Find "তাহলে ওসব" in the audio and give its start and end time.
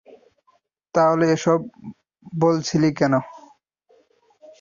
0.95-1.59